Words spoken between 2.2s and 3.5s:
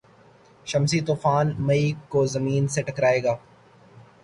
زمین سے ٹکرائے گا